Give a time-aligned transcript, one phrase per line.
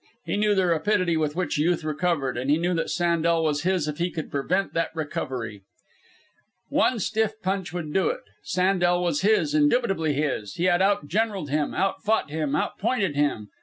[0.25, 3.87] He knew the rapidity with which Youth recovered, and he knew that Sandel was his
[3.87, 5.61] if he could prevent that recovery.
[6.69, 8.21] One stiff punch would do it.
[8.41, 10.55] Sandel was his, indubitably his.
[10.55, 13.49] He had out generalled him, out fought him, out pointed him.